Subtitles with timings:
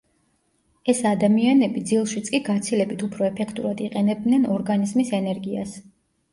[0.93, 5.81] ეს ადამიანები ძილშიც კი გაცილებით უფრო ეფექტურად იყენებდნენ ორგანიზმის ენერგიას.